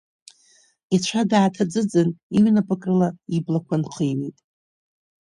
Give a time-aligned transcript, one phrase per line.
[0.95, 4.37] Ицәа дааҭаӡыӡан, иҩнапык рыла иблақәа нхиҩеит.